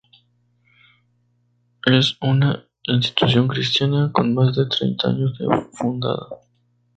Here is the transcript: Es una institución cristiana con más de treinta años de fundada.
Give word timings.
Es 1.85 2.17
una 2.21 2.65
institución 2.85 3.47
cristiana 3.47 4.09
con 4.11 4.33
más 4.33 4.55
de 4.55 4.65
treinta 4.65 5.09
años 5.09 5.37
de 5.37 5.45
fundada. 5.73 6.39